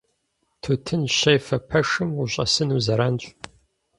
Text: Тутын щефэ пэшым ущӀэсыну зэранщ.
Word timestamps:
Тутын 0.61 1.01
щефэ 1.17 1.57
пэшым 1.69 2.09
ущӀэсыну 2.21 2.81
зэранщ. 2.85 3.23